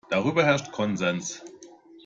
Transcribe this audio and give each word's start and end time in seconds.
Darüber 0.09 0.41
herrscht 0.43 0.71
Konsens. 0.71 1.43